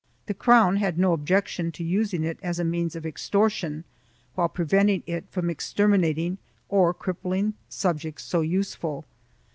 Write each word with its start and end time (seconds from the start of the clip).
The 0.25 0.33
crown 0.33 0.77
had 0.77 0.97
no 0.97 1.13
objection 1.13 1.71
to 1.73 1.83
using 1.83 2.23
it 2.23 2.39
as 2.41 2.57
a 2.57 2.63
means 2.63 2.95
of 2.95 3.05
extortion, 3.05 3.83
while 4.33 4.49
preventing 4.49 5.03
it 5.05 5.25
from 5.29 5.47
exterminating 5.47 6.39
or 6.69 6.91
crippling 6.91 7.53
subjects 7.69 8.23
so 8.23 8.41
useful. 8.41 9.05